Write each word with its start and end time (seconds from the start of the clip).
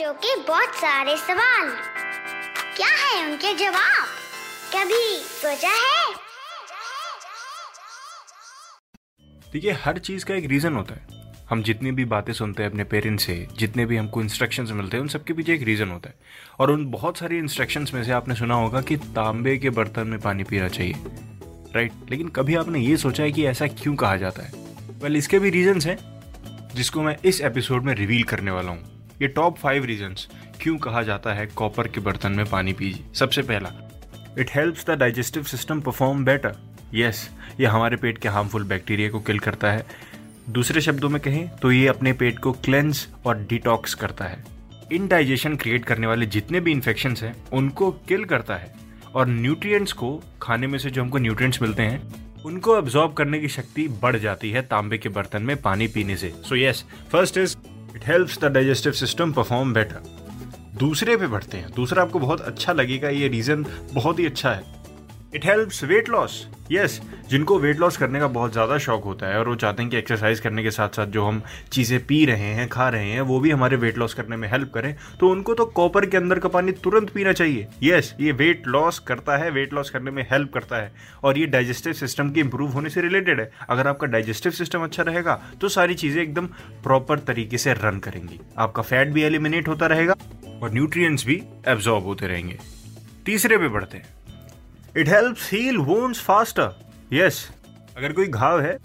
बच्चों 0.00 0.12
के 0.14 0.34
बहुत 0.42 0.74
सारे 0.74 1.16
सवाल। 1.16 1.70
क्या 2.76 2.88
है 2.88 3.30
उनके 3.30 3.54
जवाब? 3.54 4.06
कभी 4.74 5.16
सोचा 5.16 5.68
है? 5.68 6.14
देखिए 9.52 9.72
हर 9.72 9.98
चीज़ 9.98 10.24
का 10.24 10.34
एक 10.34 10.44
रीज़न 10.44 10.72
होता 10.72 10.94
है। 10.94 11.34
हम 11.50 11.62
जितनी 11.62 11.92
भी 11.92 12.04
बातें 12.04 12.32
सुनते 12.32 12.62
हैं 12.62 12.70
अपने 12.70 12.84
पेरेंट्स 12.84 13.24
से 13.24 13.48
जितने 13.58 13.86
भी 13.86 13.96
हमको 13.96 14.20
इंस्ट्रक्शंस 14.20 14.70
मिलते 14.70 14.96
हैं 14.96 15.02
उन 15.02 15.08
सबके 15.08 15.32
पीछे 15.32 15.54
एक 15.54 15.62
रीज़न 15.62 15.88
होता 15.88 16.08
है। 16.08 16.14
और 16.58 16.70
उन 16.70 16.90
बहुत 16.90 17.18
सारी 17.18 17.38
इंस्ट्रक्शंस 17.38 17.94
में 17.94 18.04
से 18.04 18.12
आपने 18.12 18.34
सुना 18.34 18.54
होगा 18.54 18.80
कि 18.80 18.96
तांबे 18.96 19.56
के 19.58 19.70
बर्तन 19.70 20.06
में 20.06 20.20
पानी 20.20 20.44
पीना 20.44 20.68
चाहिए। 20.68 20.94
राइट 21.74 21.92
लेकिन 22.10 22.28
कभी 22.28 22.54
आपने 22.54 22.78
ये 22.78 22.96
सोचा 22.96 23.22
है 23.22 23.32
कि 23.32 23.46
ऐसा 23.46 23.66
क्यों 23.66 23.96
कहा 23.96 24.16
जाता 24.16 24.42
है? 24.42 24.52
वेल 24.54 24.98
well, 24.98 25.16
इसके 25.16 25.38
भी 25.38 25.50
रीजंस 25.50 25.86
हैं 25.86 25.98
जिसको 26.74 27.02
मैं 27.02 27.16
इस 27.24 27.40
एपिसोड 27.40 27.82
में 27.82 27.94
रिवील 27.94 28.22
करने 28.22 28.50
वाला 28.50 28.70
हूँ। 28.70 28.89
ये 29.22 29.28
टॉप 29.28 29.56
फाइव 29.58 29.84
रीजंस 29.84 30.26
क्यों 30.60 30.76
कहा 30.78 31.02
जाता 31.02 31.32
है 31.34 31.46
कॉपर 31.46 31.88
के 31.88 32.00
बर्तन 32.00 32.32
में 32.32 32.44
पानी 32.46 32.72
पीजिए 32.72 33.04
सबसे 33.14 33.42
पहला 33.42 33.72
it 34.38 34.50
helps 34.54 34.86
the 34.86 34.90
digestive 34.90 35.42
system 35.42 35.80
perform 35.80 36.24
better 36.24 36.56
yes 36.94 37.28
ये 37.60 37.66
हमारे 37.66 37.96
पेट 37.96 38.18
के 38.18 38.28
हार्मफुल 38.28 38.64
बैक्टीरिया 38.64 39.10
को 39.10 39.20
किल 39.20 39.38
करता 39.38 39.72
है। 39.72 39.84
दूसरे 40.48 40.80
शब्दों 40.80 41.08
में 41.08 41.20
कहें 41.22 41.48
तो 41.56 41.72
ये 41.72 41.86
अपने 41.86 42.12
पेट 42.12 42.38
को 42.38 42.52
क्लेंस 42.52 43.06
और 43.26 43.44
डिटॉक्स 43.50 43.94
करता 43.94 44.24
है। 44.24 44.44
इनडाइजेशन 44.92 45.56
क्रिएट 45.56 45.84
करने 45.84 46.06
वाले 46.06 46.26
जितने 46.26 46.60
भी 46.60 46.72
इन्फेक्शन 46.72 47.16
हैं, 47.16 47.34
उनको 47.52 47.90
किल 48.08 48.24
करता 48.24 48.54
है। 48.54 48.74
और 49.14 49.28
न्यूट्रिएंट्स 49.28 49.92
को 49.92 50.22
खाने 50.42 50.66
में 50.66 50.78
से 50.78 50.90
जो 50.90 51.02
हमको 51.02 51.18
न्यूट्रिएंट्स 51.18 51.62
मिलते 51.62 51.82
हैं, 51.82 52.02
उनको 52.44 52.72
अब्जॉर्ब 52.72 53.12
करने 53.12 53.38
की 53.38 53.48
शक्ति 53.48 53.86
बढ़ 54.02 54.16
जाती 54.16 54.50
है 54.50 54.62
तांबे 54.62 54.98
के 54.98 55.08
बर्तन 55.08 55.42
में 55.42 55.56
पानी 55.62 55.88
पीने 55.88 56.16
से। 56.16 56.32
So 56.48 56.56
yes 56.56 56.84
first 57.12 57.38
is 57.38 57.56
it 57.96 58.06
helps 58.06 58.38
the 58.38 58.44
digestive 58.44 58.92
system 58.92 59.32
perform 59.32 59.72
better 59.74 60.02
दूसरे 60.78 61.16
पे 61.16 61.26
बढ़ते 61.26 61.56
हैं। 61.56 61.70
दूसरा 61.76 62.02
आपको 62.02 62.18
बहुत 62.18 62.40
अच्छा 62.40 62.72
लगेगा। 62.72 63.08
ये 63.08 63.28
रीजन 63.28 63.66
बहुत 63.92 64.18
ही 64.18 64.26
अच्छा 64.26 64.50
है। 64.50 64.79
It 65.34 65.44
helps 65.44 65.82
weight 65.84 66.08
loss 66.08 66.46
yes 66.72 67.00
जिनको 67.30 67.58
वेट 67.58 67.78
लॉस 67.80 67.96
करने 67.96 68.20
का 68.20 68.26
बहुत 68.28 68.52
ज़्यादा 68.52 68.76
शौक 68.78 69.04
होता 69.04 69.26
है 69.26 69.38
और 69.38 69.48
वो 69.48 69.54
चाहते 69.54 69.82
हैं 69.82 69.90
कि 69.90 69.96
एक्सरसाइज 69.96 70.40
करने 70.40 70.62
के 70.62 70.70
साथ 70.70 70.96
साथ 70.96 71.06
जो 71.06 71.24
हम 71.24 71.42
चीज़ें 71.72 71.98
पी 72.06 72.24
रहे 72.24 72.50
हैं 72.54 72.68
खा 72.68 72.88
रहे 72.88 73.10
हैं 73.10 73.20
वो 73.20 73.38
भी 73.40 73.50
हमारे 73.50 73.76
वेट 73.76 73.98
लॉस 73.98 74.14
करने 74.14 74.36
में 74.36 74.48
हेल्प 74.48 74.70
करें 74.74 74.94
तो 75.20 75.28
उनको 75.28 75.54
तो 75.54 75.64
कॉपर 75.76 76.06
के 76.06 76.16
अंदर 76.16 76.38
का 76.38 76.48
पानी 76.48 76.72
तुरंत 76.74 77.10
पीना 77.10 77.32
चाहिए। 77.32 77.66
यस 77.82 78.10
yes, 78.10 78.20
ये 78.20 78.32
वेट 78.32 78.66
लॉस 78.66 78.98
करता 78.98 79.36
है 79.36 79.50
वेट 79.50 79.72
लॉस 79.72 79.90
करने 79.90 80.10
में 80.10 80.22
हेल्प 80.30 80.52
करता 80.54 80.76
है 80.76 80.92
और 81.24 81.38
ये 81.38 81.46
डाइजेस्टिव 81.46 81.92
सिस्टम 81.92 82.30
के 82.30 82.40
इंप्रूव 82.40 82.70
होने 82.70 82.90
से 82.90 83.00
रिलेटेड 83.00 83.40
है। 83.40 83.50
अगर 83.68 83.86
आपका 83.86 84.06
डाइजेस्टिव 84.08 84.52
सिस्टम 84.52 84.84
अच्छा 84.84 85.02
रहेगा 85.02 85.40
तो 85.60 85.68
सारी 85.68 85.94
चीज़ें 85.94 86.22
एकदम 86.22 86.46
प्रॉपर 86.84 87.18
तरीके 87.20 87.58
से 87.58 87.72
रन 87.74 87.98
करेंगी। 87.98 88.40
आपका 88.58 88.82
फैट 88.82 89.08
भी 89.08 89.22
एलिमिनेट 89.22 89.68
होता 89.68 89.86
रहेगा 89.86 90.14
और 90.62 90.72
न्यूट्रिएंट्स 90.72 91.26
भी 91.26 91.42
एब्जॉर्ब 91.68 92.04
होते 92.04 92.26
रहेंगे। 92.26 92.58
तीसरे 93.26 93.58
पे 93.58 93.68
बढ़ते 93.68 93.98
हैं। 93.98 94.18
It 94.96 95.08
helps 95.08 95.52
heal 95.52 95.76
wounds 95.78 96.20
faster 96.20 96.70
yes 97.12 97.48
अगर 97.96 98.12
कोई 98.12 98.26
घाव 98.26 98.60
है, 98.60 98.76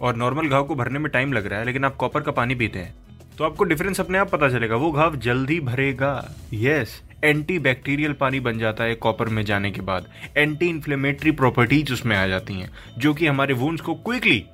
और 0.00 0.16
नॉर्मल 0.16 0.48
घाव 0.48 0.64
को 0.64 0.74
भरने 0.74 0.98
में 0.98 1.10
टाइम 1.12 1.32
लग 1.32 1.46
रहा 1.46 1.58
है, 1.58 1.66
लेकिन 1.66 1.84
आप 1.84 1.96
कॉपर 1.96 2.20
का 2.20 2.32
पानी 2.32 2.54
पीते 2.54 2.78
हैं 2.78 2.94
तो 3.38 3.44
आपको 3.44 3.64
डिफरेंस 3.64 4.00
अपने 4.00 4.18
आप 4.18 4.30
पता 4.30 4.48
चलेगा, 4.48 4.76
वो 4.76 4.90
घाव 4.92 5.16
जल्दी 5.18 5.58
भरेगा। 5.60 6.12
यस 6.54 7.00
एंटी 7.24 7.58
बैक्टीरियल 7.58 8.12
पानी 8.12 8.40
बन 8.40 8.58
जाता 8.58 8.84
है 8.84 8.94
कॉपर 8.96 9.28
में 9.28 9.44
जाने 9.44 9.70
के 9.70 9.80
बाद। 9.82 10.06
एंटी 10.36 10.68
इन्फ्लेमेटरी 10.68 11.30
प्रॉपर्टीज़ 11.32 11.92
उसमें 11.92 12.16
आ 12.16 12.26
जाती 12.26 12.54
हैं, 12.54 12.70
जो 12.98 13.14
कि 13.14 13.26
हमारे 13.26 13.54
वोन्स 13.54 13.80
को 13.80 13.94
क्विकली 13.96 14.44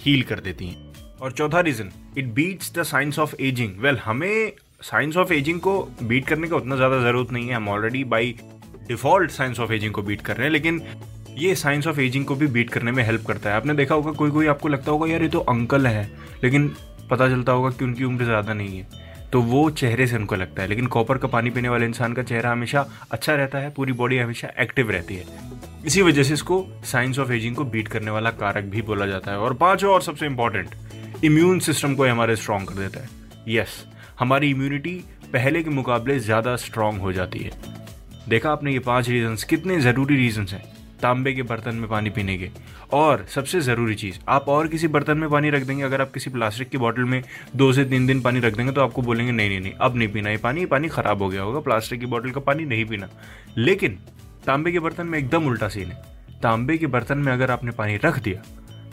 हील 0.00 0.22
कर 0.22 0.40
देती 0.40 0.66
हैं। 0.66 1.18
और 1.18 1.32
चौथा 1.32 1.60
reason 1.60 1.90
it 2.18 2.26
beats 2.34 2.72
the 2.74 2.82
science 2.84 3.18
of 3.18 3.34
ageing 3.40 3.78
well 3.78 3.98
हमें 3.98 4.52
साइंस 4.82 5.16
ऑफ़ 5.16 5.32
एजिंग 5.32 5.60
को 5.60 5.80
बीट 6.02 6.26
करने 6.26 6.48
का 6.48 6.56
उतना 6.56 6.76
ज़्यादा 6.76 7.00
ज़रूरत 7.00 7.32
नहीं 7.32 7.48
है। 7.48 7.54
हम 7.54 7.68
already 7.68 8.04
by 8.06 8.34
default 8.90 9.30
science 9.30 9.60
of 9.60 9.72
ageing 9.72 9.92
को 9.94 10.02
बीट 10.02 10.20
कर 10.20 10.36
रहे 10.36 10.46
हैं, 10.46 10.52
लेकिन 10.52 10.82
ये 11.38 11.54
साइंस 11.54 11.86
ऑफ़ 11.86 12.00
एजिंग 12.00 12.24
को 12.24 12.34
भी 12.34 12.46
बीट 12.46 12.70
करने 12.70 12.92
में 12.92 13.02
हेल्प 13.04 13.26
करता 13.26 13.50
है। 13.50 13.56
आपने 13.56 13.74
देखा 13.74 13.94
होगा 13.94 14.12
कोई 14.12 14.30
कोई 14.30 14.46
आपको 14.46 14.68
लगता 14.68 14.92
होगा, 14.92 15.06
यार, 15.06 15.22
ये 15.22 15.28
तो 15.28 15.40
अंकल 15.40 15.86
है। 15.86 16.10
लेकिन 16.44 16.68
पता 17.10 17.28
चलता 17.28 17.52
होगा 17.52 17.70
कि 17.70 17.84
उनकी 17.84 18.04
उम्र 18.04 18.24
ज़्यादा 18.24 18.54
नहीं 18.54 18.78
है। 18.78 19.08
तो 19.32 19.40
वो 19.42 19.68
चेहरे 19.70 20.06
से 20.06 20.16
उनको 20.16 20.36
लगता 20.36 20.62
है, 20.62 20.68
लेकिन 20.68 20.86
कॉपर 20.86 21.18
का 21.18 21.28
पानी 21.28 21.50
पीने 21.50 21.68
वाले 21.68 21.86
इंसान 21.86 22.12
का 22.12 22.22
चेहरा 22.22 22.52
हमेशा 22.52 22.86
अच्छा 23.10 23.34
रहता 23.34 23.58
है, 23.58 23.70
पूरी 23.70 23.92
बॉडी 23.92 24.18
हमेशा 24.18 24.48
एक्टिव 24.58 24.90
रहती 24.90 25.14
है। 25.14 25.24
इसी 25.86 26.02
वजह 26.02 26.22
से 26.22 26.34
इसको 26.34 26.64
साइंस 26.84 27.18
ऑफ़ 27.18 27.32
एजिंग 27.32 27.56
को 27.56 27.64
बीट 27.66 27.88
करने 27.88 28.10
वाला 28.10 28.30
कारक 28.30 28.64
भी 28.64 28.82
बोला 28.82 29.06
जाता 29.06 29.30
है। 29.30 29.38
और 29.38 29.54
पांचवा 29.54 29.92
और 29.92 30.02
सबसे 30.02 30.26
इंपॉर्टेंट 30.26 31.24
इम्यून 31.24 31.58
सिस्टम 31.60 31.94
को 31.94 32.06
हमारे 32.06 32.36
स्ट्रांग 32.36 32.66
कर 32.66 32.74
देता 32.74 33.00
है। 33.00 33.08
यस 33.48 33.84
हमारी 34.20 34.50
इम्यूनिटी 34.50 35.00
पहले 35.32 35.62
के 35.62 35.70
मुकाबले 35.70 36.18
ज़्यादा 36.20 36.56
स्ट्रांग 36.58 37.00
हो 37.00 37.12
जाती 37.12 37.38
है। 37.38 37.78
देखा 38.30 38.50
आपने 38.50 38.72
ये 38.72 38.78
पाँच 38.78 39.08
रीजंस 39.08 39.44
कितने 39.44 39.78
ज़रूरी 39.80 40.16
रीजंस 40.16 40.52
हैं 40.52 40.62
तांबे 41.02 41.32
के 41.32 41.42
बर्तन 41.42 41.74
में 41.74 41.88
पानी 41.90 42.10
पीने 42.10 42.36
के। 42.38 42.48
और 42.92 43.24
सबसे 43.34 43.60
ज़रूरी 43.60 43.94
चीज़, 43.94 44.18
आप 44.28 44.48
और 44.48 44.68
किसी 44.68 44.88
बर्तन 44.88 45.18
में 45.18 45.28
पानी 45.30 45.50
रख 45.50 45.62
देंगे, 45.62 45.82
अगर 45.84 46.00
आप 46.00 46.12
किसी 46.14 46.30
प्लास्टिक 46.30 46.68
की 46.68 46.78
बॉटल 46.78 47.04
में 47.04 47.22
दो 47.56 47.72
से 47.72 47.84
तीन 47.84 48.06
दिन 48.06 48.20
पानी 48.20 48.40
रख 48.40 48.56
देंगे 48.56 48.72
तो 48.72 48.80
आपको 48.80 49.02
बोलेंगे, 49.02 49.32
नहीं 49.32 49.48
नहीं 49.48 49.60
नहीं, 49.60 49.72
अब 49.72 49.96
नहीं 49.96 50.08
पीना, 50.08 50.30
ये 50.30 50.36
पानी 50.36 50.66
पानी 50.66 50.88
ख़राब 50.88 51.22
हो 51.22 51.28
गया 51.28 51.42
होगा, 51.42 51.60
प्लास्टिक 51.60 52.00
की 52.00 52.06
बॉटल 52.06 52.30
का 52.30 52.40
पानी 52.42 52.64
नहीं 52.64 52.84
पीना। 52.84 53.08
लेकिन 53.58 53.98
तांबे 54.46 54.72
के 54.72 54.78
बर्तन 54.78 55.06
में 55.06 55.18
एकदम 55.18 55.46
उल्टा 55.46 55.68
सीन 55.68 55.86
है। 55.86 56.02
तांबे 56.42 56.78
के 56.78 56.86
बर्तन 56.88 57.18
में 57.18 57.32
अगर 57.32 57.50
आपने 57.50 57.70
पानी 57.72 57.96
रख 58.04 58.22
दिया 58.22 58.42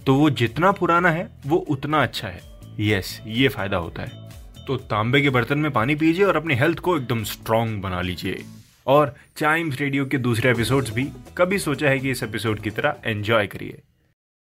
तो 0.06 0.16
वो 0.16 0.30
जितना 0.32 0.72
पुराना 0.74 1.10
है, 1.12 1.30
वो 1.46 1.58
उतना 1.70 2.04
अच्छा 2.04 2.28
है। 2.28 2.42
यस 2.80 3.20
ये 3.28 3.48
फ़ायदा 3.48 3.78
होता 3.78 4.02
है। 4.02 4.26
तो 4.68 4.78
तांबे 4.78 5.22
के 5.22 5.30
बर्तन 5.30 5.60
में 5.60 5.72
पानी 5.72 5.96
पीजिए 5.96 6.26
और 6.26 6.36
अपनी 6.36 6.56
हेल्थ 6.56 6.80
को 6.80 6.98
एकदम 6.98 7.24
स्ट्रांग 7.26 7.82
बना 7.82 8.02
लीजिए। 8.02 8.44
और 8.88 9.16
चाइम्स 9.38 9.80
रेडियो 9.80 10.06
के 10.06 10.18
दूसरे 10.18 10.52
एपिसोड्स 10.52 10.94
भी। 10.94 11.08
कभी 11.38 11.60
सोचा 11.60 11.90
है 11.90 12.00
कि 12.00 12.12
इस 12.12 12.24
एपिसोड 12.24 12.60
की 12.60 12.70
तरह 12.70 12.96
एंजॉय 13.06 13.48
करिए। 13.48 13.82